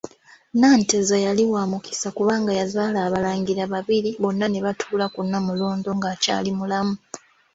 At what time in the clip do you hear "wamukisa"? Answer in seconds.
1.53-2.07